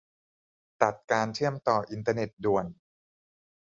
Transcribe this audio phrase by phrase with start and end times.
[0.81, 2.65] ตัดการเชื่อมต่ออินเทอร์เน็ตด่วน